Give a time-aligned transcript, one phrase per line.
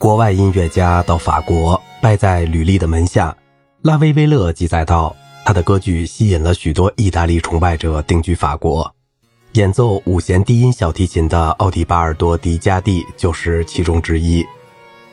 [0.00, 3.36] 国外音乐家到法国拜在吕丽的门下。
[3.82, 5.14] 拉维威勒记载道，
[5.44, 8.90] 他的歌剧吸引了许多意大利崇拜者定居法国。
[9.52, 14.42] 演奏五弦低音小提琴的奥迪巴尔多·迪加蒂就是其中之一。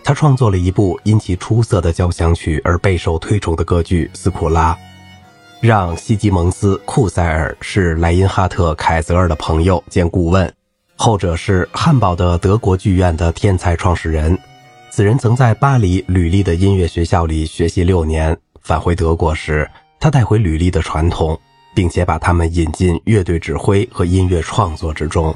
[0.05, 4.73] 他创作了一部因其出色的交响曲而备受推崇的歌剧《斯库拉》，
[5.59, 10.49] 让西吉蒙斯·库塞尔是莱因哈特·凯泽尔的朋友兼顾问，
[10.95, 14.39] 后者是汉堡的德国剧院的天才创始人。
[14.97, 19.69] 此人曾在巴黎吕利的音乐学校里学习六年，返回德国时，
[19.99, 21.39] 他带回吕利的传统，
[21.75, 25.31] 并且把他们引进乐队指挥和音乐创作之中。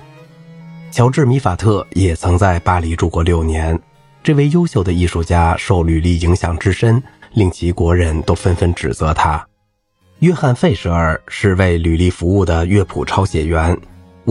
[0.90, 3.80] 乔治·米法特也曾在巴黎住过六年。
[4.24, 7.00] 这位优秀的艺术家受履历影响之深，
[7.36, 9.48] 令其国人都纷纷指责他。
[10.22, 13.78] 约翰·费舍尔是为履历服务的乐谱抄写员。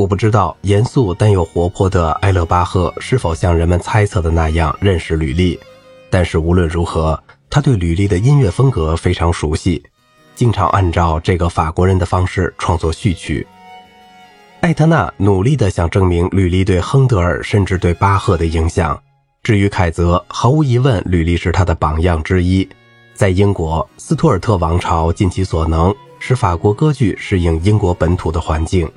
[0.00, 5.60] 我不知道严肃但又活泼的埃勒巴赫是否像人们猜测的那样认识吕丽，
[6.08, 9.84] 但是无论如何，他对吕丽的音乐风格非常熟悉，
[10.34, 13.46] 经常按照这个法国人的方式创作序曲。
[14.62, 18.98] 艾特纳努力地想证明吕丽对亨德尔甚至对巴赫的影响。
[19.42, 22.66] 至于凯泽，毫无疑问，吕利是他的榜样之一。
[23.12, 28.90] 在英国，斯图尔特王朝尽其所能使法国歌剧适应英国本土的环境。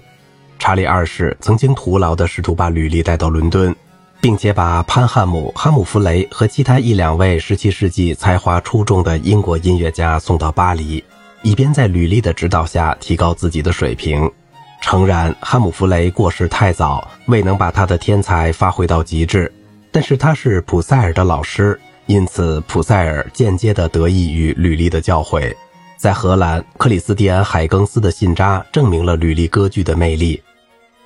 [0.63, 3.75] 查理二世曾经徒劳地试图把吕利带到伦敦，
[4.21, 11.03] 并且把潘汉姆、哈姆弗雷和其他一两位17世纪才华出众的英国音乐家送到巴黎，
[11.41, 14.31] 以便在吕利的指导下提高自己的水平。
[14.79, 19.51] 诚然，哈姆弗雷过世太早，未能把他的天才发挥到极致。
[19.91, 25.53] 但是他是普塞尔的老师，因此普塞尔间接地得益于吕利的教诲。
[25.97, 30.41] 在荷兰，克里斯蒂安·海更斯的信札证明了吕利歌剧的魅力。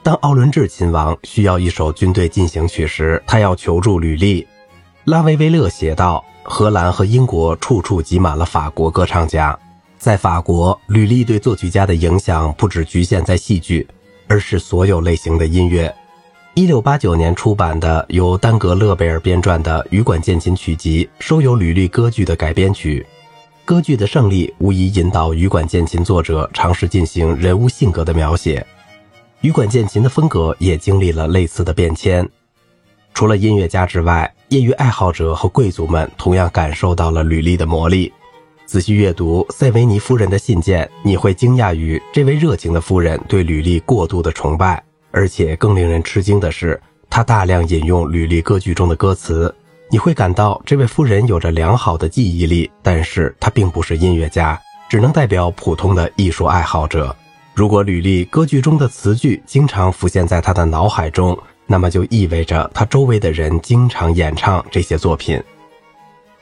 [0.08, 4.48] 当奥伦治亲王需要一首军队进行曲时，他要求助吕利。
[5.04, 9.60] 拉维维勒写道：“荷兰和英国处处挤满了法国歌唱家。
[9.98, 13.86] 在法国，吕利对作曲家的影响不只局限在戏剧，
[14.30, 15.94] 而是所有类型的音乐。”
[16.56, 23.06] 一六八九年出版的由丹格勒贝尔编撰的《羽管键琴曲集》收有吕利歌剧的改编曲。
[23.66, 28.66] 歌剧的胜利无疑引导羽管键琴作者尝试进行人物性格的描写。
[29.42, 32.28] 羽管键琴的风格也经历了类似的变迁。
[33.14, 38.12] 除了音乐家之外，业余爱好者和贵族们同样感受到了吕利的魔力。
[38.66, 44.84] 仔细阅读塞维尼夫人的信件，你会惊讶于这位热情的夫人对吕利过度的崇拜。
[45.12, 49.54] 而且更令人吃惊的是，她大量引用吕利歌剧中的歌词。
[49.90, 54.60] 你会感到这位夫人有着良好的记忆力，但是她并不是音乐家，
[54.90, 57.16] 只能代表普通的艺术爱好者。
[57.58, 61.36] 如果吕利歌剧中的词句经常浮现在他的脑海中，
[61.66, 65.42] 那么就意味着他周围的人经常演唱这些作品。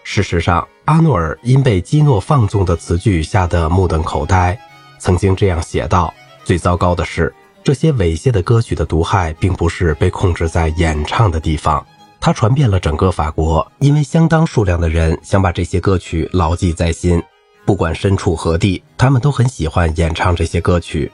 [0.03, 4.59] 事实上，阿诺尔因被基诺放纵的词句吓得目瞪口呆，
[4.99, 7.33] 曾经这样写道：“最糟糕的是。”
[7.63, 11.83] 这些猥亵的歌曲的毒害，并不是被控制在演唱的地方，
[12.19, 17.23] 它传遍了整个法国，因为相当数量的人想把这些歌曲牢记在心，
[17.65, 21.11] 不管身处何地，他们都很喜欢演唱这些歌曲。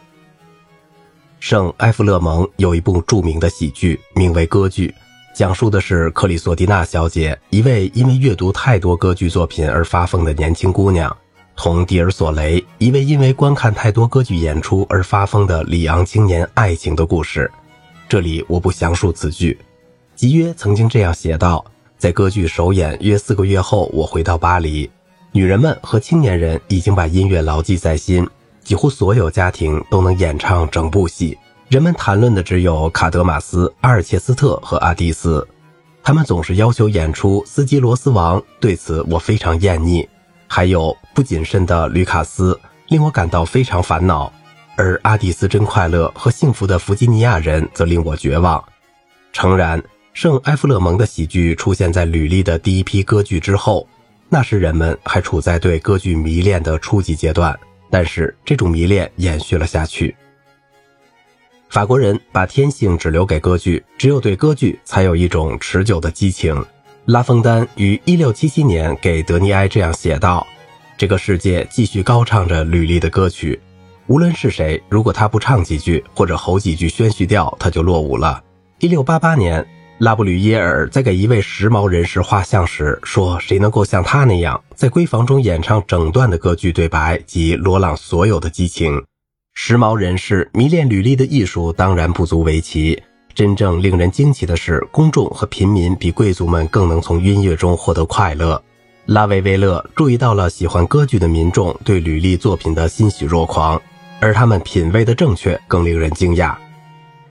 [1.39, 4.89] 圣埃弗勒蒙有一部著名的喜剧，名为《歌剧》，
[5.33, 11.15] 讲述的是克里索蒂娜小姐，一位因为阅读太多歌剧作品而发疯的年轻姑娘。
[11.55, 17.49] 同蒂尔索雷，一位因为观看太多歌剧演出而发疯的里昂青年爱情的故事。
[18.09, 19.57] 这里我不详述此剧。
[20.15, 21.63] 吉约曾经这样写道：
[21.97, 24.89] 在歌剧首演约四个月后，我回到巴黎，
[25.33, 28.27] 女人们和青年人已经把音乐牢记在心，
[28.61, 31.37] 几乎所有家庭都能演唱整部戏。
[31.69, 35.47] 人们谈论的只有卡德马斯、阿尔切斯特和阿蒂斯，
[36.03, 40.05] 他们总是要求演出斯基罗斯王，对此我非常厌腻。
[40.47, 42.59] 还有不谨慎的吕卡斯
[42.89, 44.33] 令我感到非常烦恼，
[44.75, 48.61] 而阿蒂斯真快乐和幸福的弗吉尼亚人则令我绝望。
[49.31, 49.81] 诚然，
[50.11, 53.87] 圣埃弗勒蒙的喜剧出现在吕利的第一批歌剧之后，
[54.33, 57.53] 那时人们还处在对歌剧迷恋的初级阶段，
[57.89, 60.15] 但是这种迷恋延续了下去。
[61.67, 66.65] 法国人把天性只留给歌剧，只有对歌剧才有一种持久的激情。
[67.07, 70.47] 拉封丹于1677年给德尼埃这样写道
[70.97, 73.59] ：“这个世界继续高唱着吕利的歌曲，
[74.07, 78.41] 无论是谁，如果他不唱几句或者吼几句宣叙调，他就落伍了。
[78.79, 79.67] ”1688 年，
[80.01, 89.05] 拉布吕耶尔在给一位时髦人士画像时说：“谁能够像他那样在闺房中演唱整段的歌剧对白及罗朗所有的激情？”
[89.53, 92.99] 时髦人士迷恋吕利的艺术当然不足为奇。
[93.35, 98.59] 真正令人惊奇的是，公众和平民比贵族们更能从音乐中获得快乐。
[99.05, 103.79] 拉维维勒注意到了喜欢歌剧的民众对吕利作品的欣喜若狂，
[104.19, 106.55] 而他们品味的正确更令人惊讶。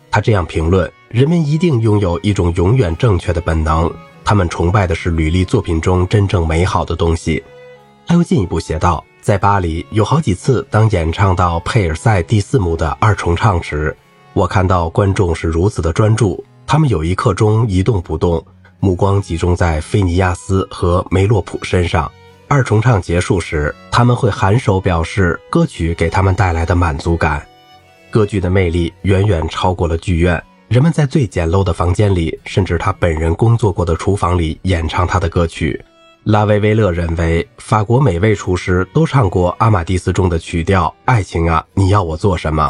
[0.09, 3.93] 他这样评论：人们一定拥有一种永远正确的本能，
[4.25, 7.43] 他们崇拜的是履历作品中真正美好的东西。
[8.07, 13.95] 他又进一步写道：在巴黎有好几次，当演唱到佩尔塞第四幕的二重唱时。
[14.35, 18.47] 我看到观众是如此的专注，他们有一刻钟一动不动，
[18.79, 22.09] 目光集中在菲尼亚斯和梅洛普身上。
[22.47, 27.45] 二重唱结束时，他们会颔首表示歌曲给他们带来的满足感。
[28.13, 35.85] 歌剧的魅力远远超过了剧院，人们在最简陋的房间里，甚至他本人工作过的厨房里演唱他的歌曲。
[36.23, 42.63] 拉维威勒认为，法国每位厨师都唱过《阿玛蒂斯》中的曲调《爱情啊，你要我做什么》。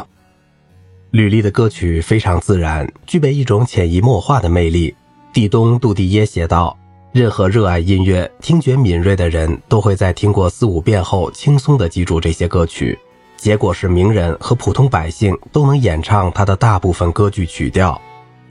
[1.10, 4.94] 吕丽的歌曲非常自然，具备一种潜移默化的魅力。
[5.30, 6.74] 蒂东·杜蒂耶写道
[7.12, 12.98] ：“任何热爱音乐、听觉敏锐的人都会在听过四五遍后轻松地记住这些歌曲。
[13.40, 17.98] 结果是，名人和普通百姓都能演唱他的大部分歌剧曲调。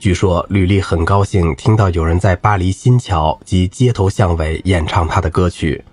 [0.00, 5.84] 据说，吕丽很高兴听到有人在巴黎新桥及街头巷尾演唱他的歌曲，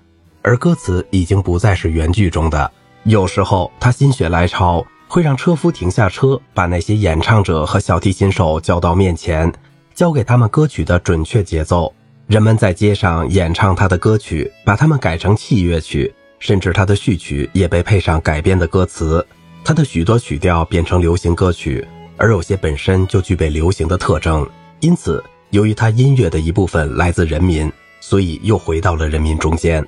[0.41, 2.71] 而歌词已经不再是原剧中的。
[3.03, 9.53] 有时候，他心血来潮。”会让车夫停下车，把那些演唱者和小提琴手叫到面前，
[9.93, 11.93] 教给他们歌曲的准确节奏。
[12.25, 19.25] 人们在街上演唱他的歌曲，把它们改成器乐曲，甚至他的序曲也被配上改编的歌词。
[19.63, 21.85] 他的许多曲调变成流行歌曲，
[22.15, 24.47] 而有些本身就具备流行的特征。
[24.79, 29.85] 因此，由于他音乐的一部分来自人民，所以又回到了人民中间。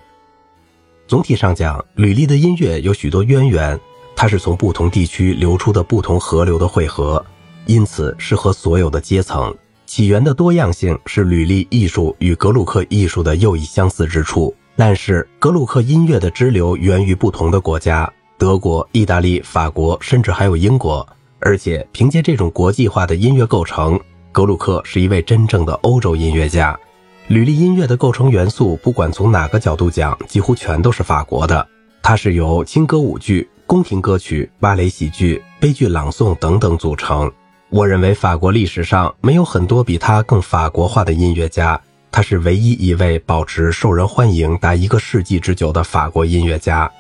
[1.08, 3.80] 总体上讲，吕丽的音乐有许多渊源。
[4.16, 7.26] 它是从不同地区流出的不同河流的汇合，
[7.68, 9.56] 因此适合所有的阶层。
[9.86, 14.54] 起源的多样性是吕利艺术与格鲁克艺术的又一相似之处。
[14.80, 21.06] 但是，格鲁克音乐的支流源于不同的国家：德国、意大利、法国，甚至还有英国。
[21.42, 24.00] 而且，凭借这种国际化的音乐构成，
[24.32, 26.80] 格鲁克是一位真正的欧洲音乐家。
[27.28, 31.68] 吕利音乐的构成元素，不管从哪个角度讲，几乎全都是法国的。
[32.02, 33.50] 它是由轻歌舞剧。
[33.68, 37.30] 宫廷歌曲、芭蕾喜剧、悲剧朗诵等等组成。
[37.70, 41.80] 我认为法国历史上没有很多比他更法国化的音乐家，
[42.12, 46.92] 他是唯一一位保持受人欢迎达一个世纪之久的法国音乐家。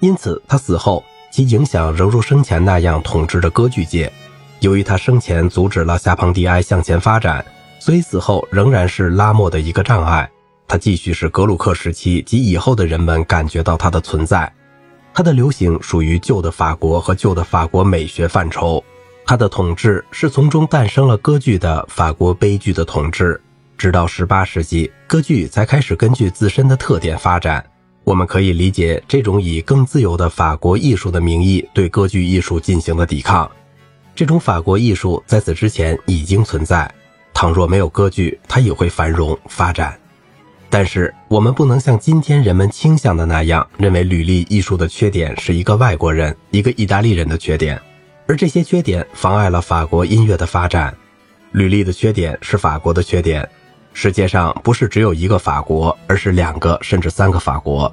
[0.00, 4.12] 因此，他死后其影响仍如生前那样统治着歌剧界。
[4.60, 7.44] 由于他生前阻止了夏庞迪埃向前发展，
[7.78, 10.30] 所以死后仍然是拉莫的一个障碍。
[10.68, 14.52] 他继续使格鲁克时期及以后的人们感觉到他的存在。
[15.12, 18.84] 他的流行属于旧的法国和旧的法国美学范畴，
[19.26, 23.40] 他的统治是从中诞生了歌剧的法国悲剧的统治。
[23.80, 27.64] 直到18世纪，歌剧才开始根据自身的特点发展。
[28.04, 33.50] 我们可以理解这种以更自由的法国艺术的名义对歌剧艺术进行的抵抗。
[34.14, 36.92] 这种法国艺术在此之前已经存在，
[37.32, 39.98] 倘若没有歌剧，它也会繁荣发展。
[40.68, 47.80] 但是我们不能像今天人们倾向的那样，认为吕利艺术的缺点是一个外国人、一个意大利人的缺点，
[48.26, 50.94] 而这些缺点妨碍了法国音乐的发展。
[51.52, 53.48] 吕利的缺点是法国的缺点。
[53.92, 57.92] 世界上不是只有一个法国，而是两个甚至三个法国，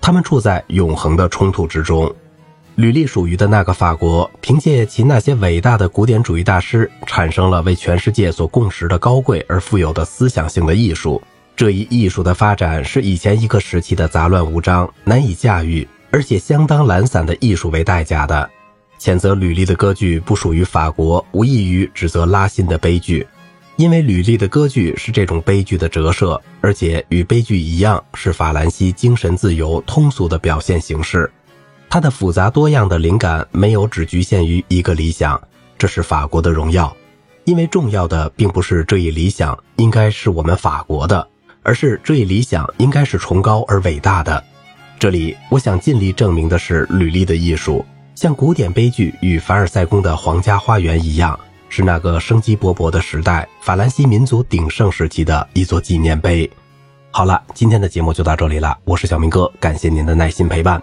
[0.00, 2.14] 他们处在永恒的冲突之中。
[2.76, 11.20] 吕利属于的那个法国，凭借其那些伟大的古典主义大师，产生了为全世界所共识的高贵而富有的思想性的艺术。
[11.56, 18.48] 这一艺术的发展是以前一个时期的杂乱无章、难以驾驭，而且相当懒散的艺术为代价的。
[19.00, 23.26] 谴责吕利的歌剧不属于法国，无异于指责拉辛的悲剧，
[23.78, 31.30] 因为吕利的歌剧是这种悲剧的折射，而且与悲剧一样，是法兰西精神自由通俗的表现形式。
[31.88, 35.40] 它的复杂多样的灵感没有只局限于一个理想，
[35.78, 36.94] 这是法国的荣耀，
[37.44, 41.28] 因为重要的并不是这一理想应该是我们法国的。
[41.62, 44.42] 而是这一理想应该是崇高而伟大的。
[44.98, 47.84] 这里，我想尽力证明的是，吕利的艺术
[48.16, 56.50] 像古典悲剧与凡尔赛宫的皇家花园一样，是那个生机勃勃的时代法兰西民族鼎盛时期的一座纪念碑。
[57.10, 60.82] 好了，今天的节目就到这里了，我是小明哥，感谢您的耐心陪伴。